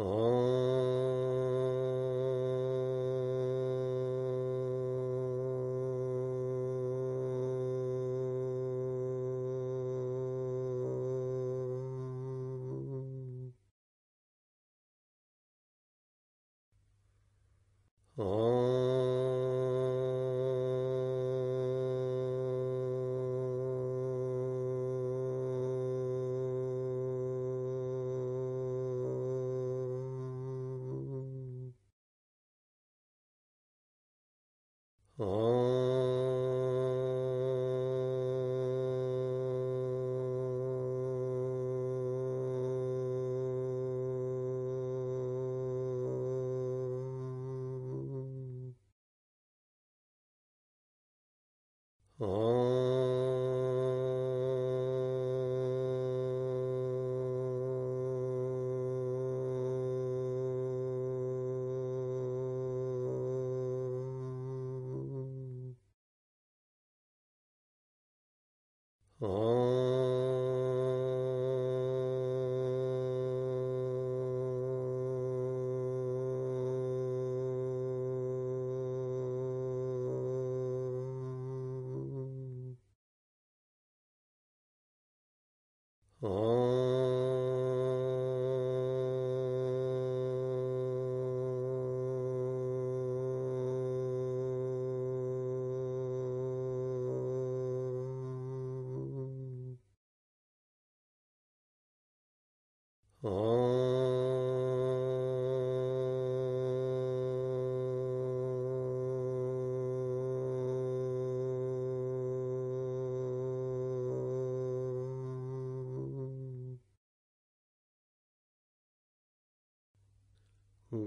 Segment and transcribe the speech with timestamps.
[0.00, 0.37] Oh.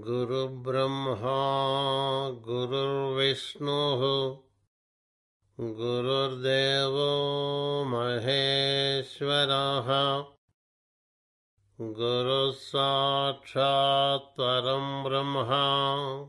[0.00, 4.38] गुरुब्रह्मा गुरुर्विष्णुः
[5.60, 10.24] गुरुर्देवो महेश्वरः
[11.80, 16.28] गुरुः साक्षात् परं ब्रह्मा।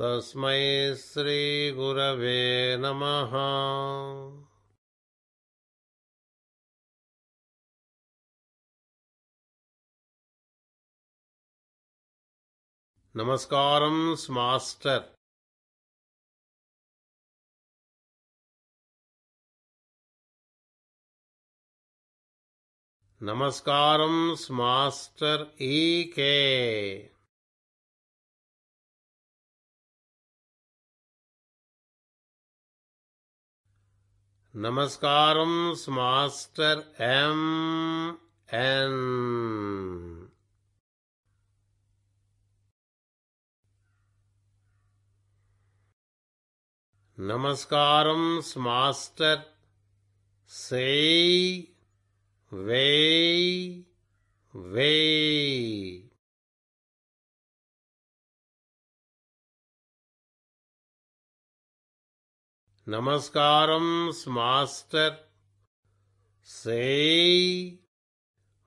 [0.00, 3.30] तस्मै श्रीगुरवे नमः
[13.14, 15.04] Namaskarams, Master.
[23.20, 27.10] Namaskarams, Master E.K.
[34.54, 38.18] Namaskaram Master M.
[38.50, 40.09] N.
[47.20, 49.44] Namaskaram, Master.
[50.46, 51.68] Say,
[52.50, 53.84] way,
[54.54, 56.04] way.
[62.88, 65.18] Namaskaram, Master.
[66.42, 67.80] Say,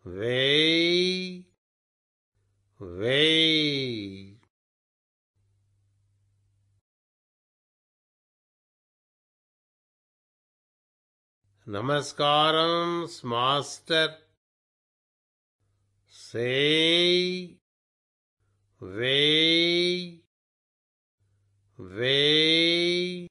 [0.06, 1.48] way,
[2.80, 4.23] way.
[11.66, 14.18] Namaskaram, Master.
[16.10, 17.56] Say,
[18.82, 20.20] way,
[21.78, 23.28] way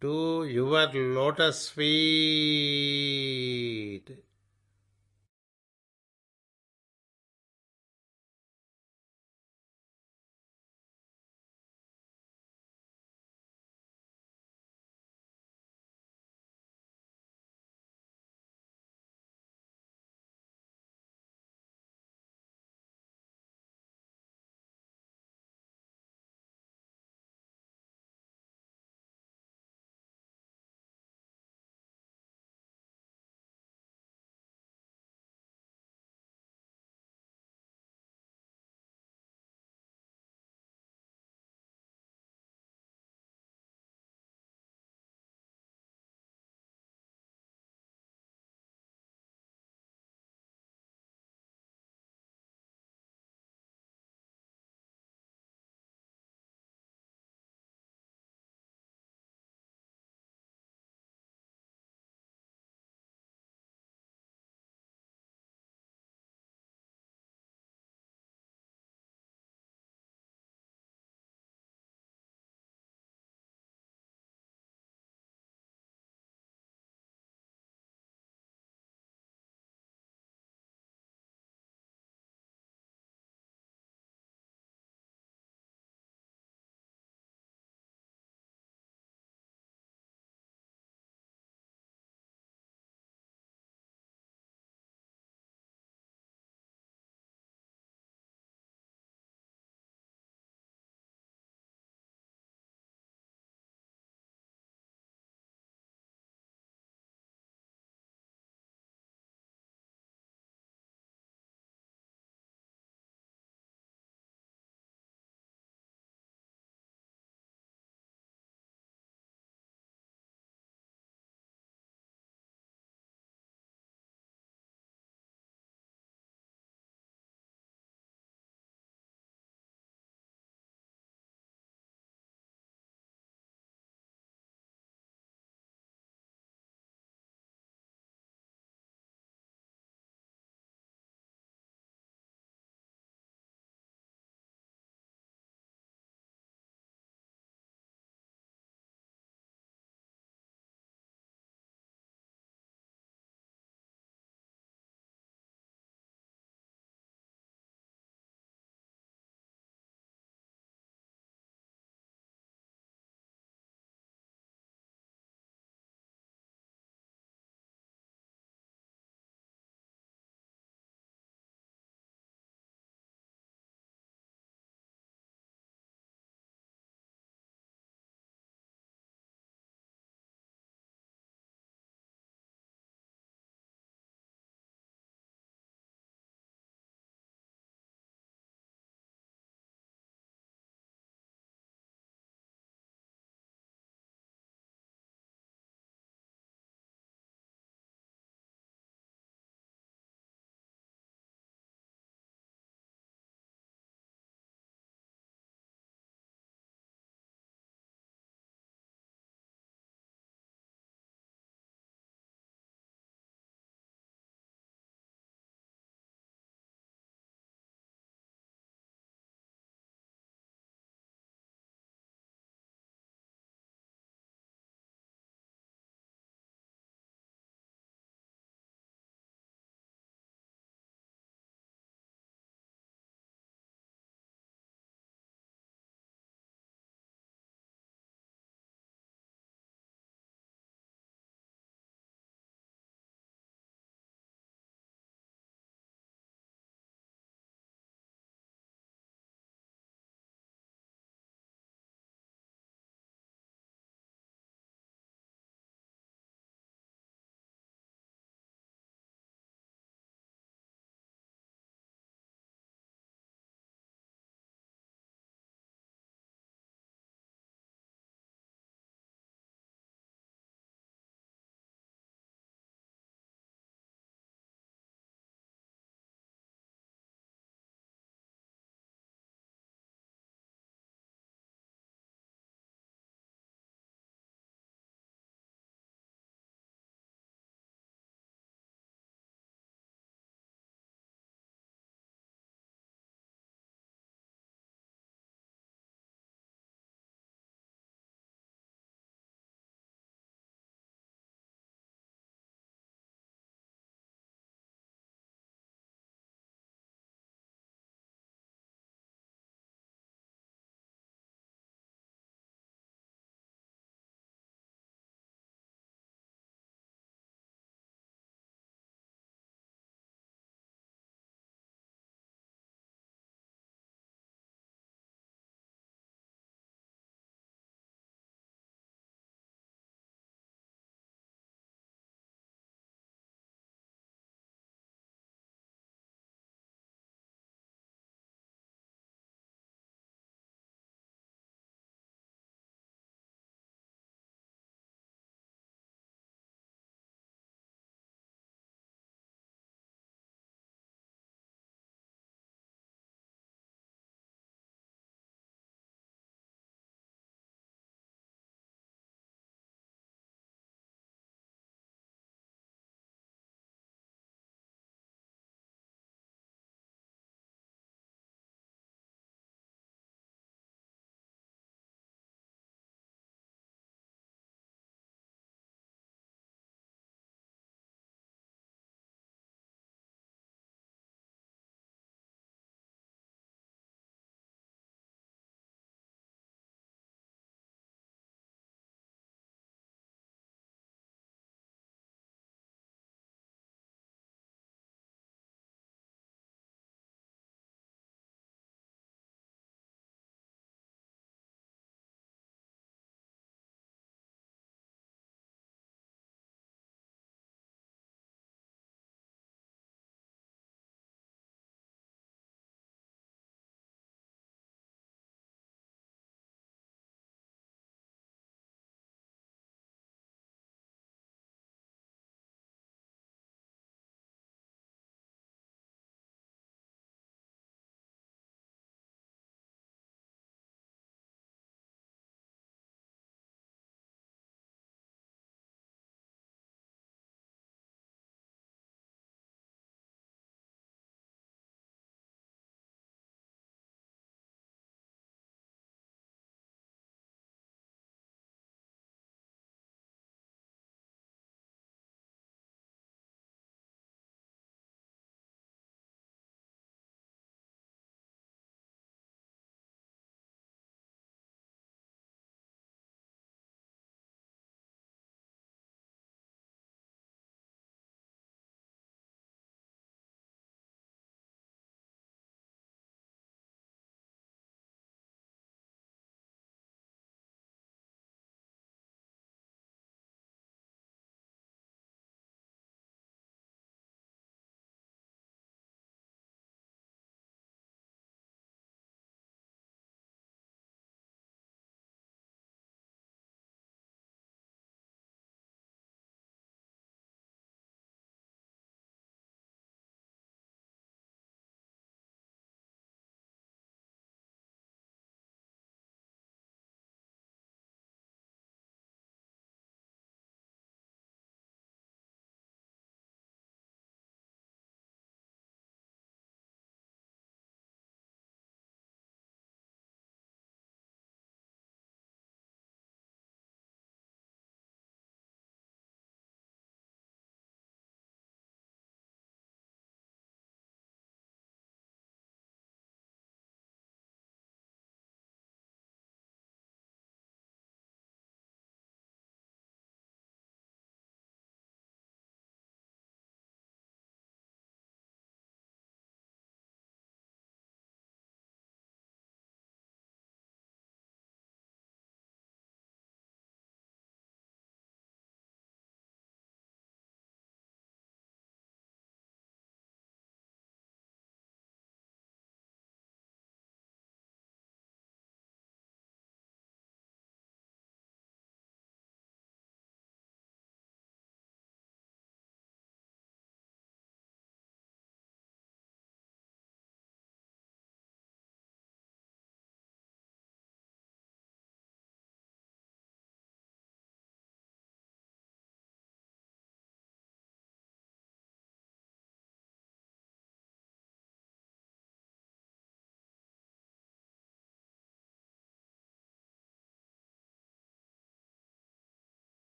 [0.00, 1.92] to your lotus feet.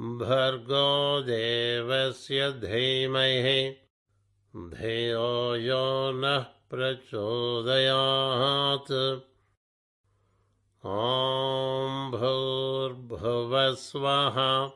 [0.02, 3.78] भर्गो देवस्य धीमहि।
[4.56, 9.20] धियो यो नः प्रचोदयात्।
[10.86, 14.72] ॐ भूर्भुवस्वः।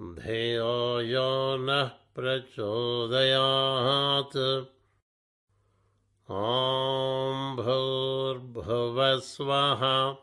[0.00, 4.66] धियो यो नः प्रचोदयात्।
[6.30, 10.16] ॐ भूर्भुवस्वः।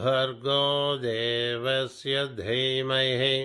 [0.00, 0.66] भर्गो
[1.06, 3.38] देवस्य धीमहि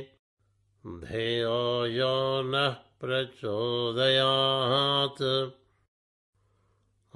[1.06, 2.18] धियो यो
[2.50, 5.52] नः प्रचोदयात्।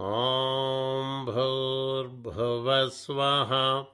[0.02, 3.86] ॐ भूर्भुवस्वः।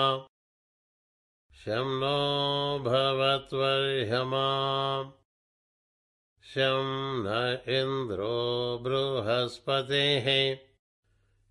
[1.61, 2.17] शं नो
[2.85, 4.49] भवत्वर्हमा
[6.43, 6.91] शं
[7.27, 7.37] न
[7.77, 8.35] इन्द्रो
[8.83, 10.27] बृहस्पतिः।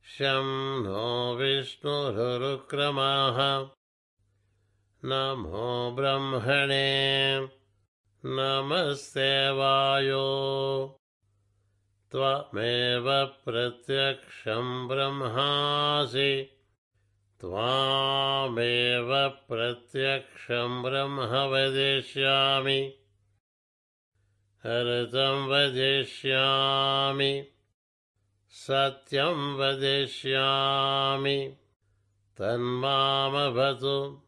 [0.09, 3.67] शं नो विष्णुरुक्रमाः
[5.03, 7.47] नमो ब्रह्मणे
[8.25, 10.99] नमस्ते वायो।
[12.11, 16.49] त्वमेव प्रत्यक्षं ब्रह्मासि।
[17.41, 22.93] त्वामेव प्रत्यक्षं ब्रह्म वदिष्यामि।
[24.65, 27.43] हरतं वदिष्यामि
[28.51, 31.55] सत्यं वदिष्यामि।
[32.39, 34.21] तन्मामवतु।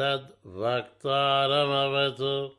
[0.00, 2.56] तद्वक्तारमवतु।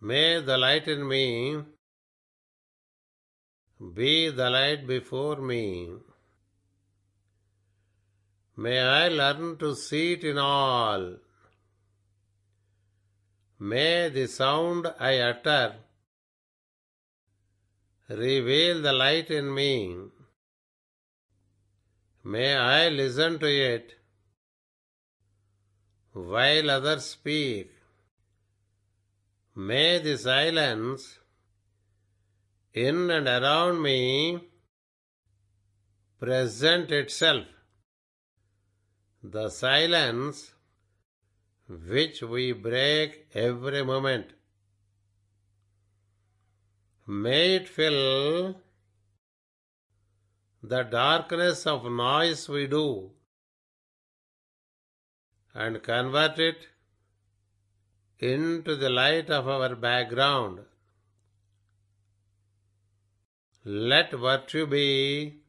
[0.00, 1.62] May the light in me
[3.94, 5.90] be the light before me.
[8.56, 11.16] May I learn to see it in all.
[13.58, 15.76] May the sound I utter
[18.08, 19.96] reveal the light in me.
[22.22, 23.94] May I listen to it
[26.12, 27.75] while others speak.
[29.58, 31.18] May the silence
[32.74, 34.38] in and around me
[36.20, 37.46] present itself.
[39.22, 40.52] The silence
[41.68, 44.26] which we break every moment.
[47.06, 48.60] May it fill
[50.62, 53.12] the darkness of noise we do
[55.54, 56.68] and convert it
[58.18, 60.60] into the light of our background.
[63.64, 65.40] Let virtue be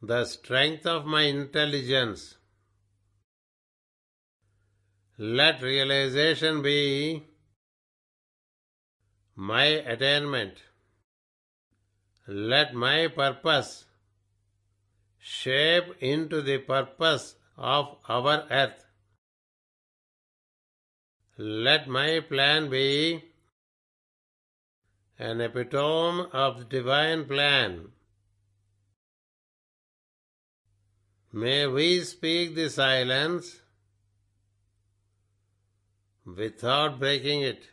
[0.00, 2.36] the strength of my intelligence.
[5.18, 7.24] Let realization be
[9.36, 10.62] my attainment.
[12.26, 13.84] Let my purpose
[15.18, 18.84] shape into the purpose of our earth.
[21.44, 23.24] Let my plan be
[25.18, 27.88] an epitome of the divine plan.
[31.32, 33.60] May we speak the silence
[36.24, 37.64] without breaking it.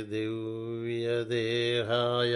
[0.03, 2.33] दिव्यदेहाय।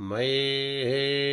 [0.00, 1.25] मैत्रेयाय